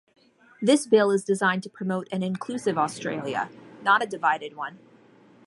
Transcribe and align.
This 0.63 0.87
bill 0.87 1.11
is 1.11 1.23
designed 1.23 1.61
to 1.61 1.69
promote 1.69 2.07
an 2.11 2.23
inclusive 2.23 2.75
Australia, 2.75 3.49
not 3.83 4.01
a 4.01 4.07
divided 4.07 4.55
one. 4.55 4.79